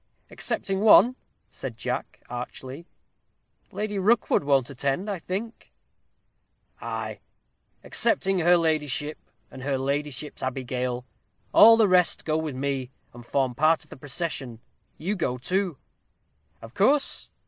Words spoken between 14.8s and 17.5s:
You go too." "Of course.